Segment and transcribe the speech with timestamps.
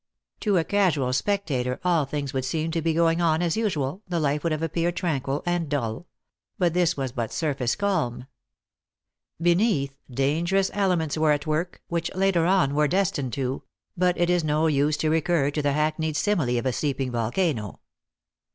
[0.39, 4.19] To a casual spectator, all things would seem to be going on as usual, the
[4.19, 6.07] life would have appeared tranquil and dull;
[6.57, 8.25] but this was but surface calm.
[9.39, 13.61] Beneath, dangerous elements were at work, which later on were destined to
[13.95, 17.79] but it is no use to recur to the hackneyed simile of a sleeping volcano.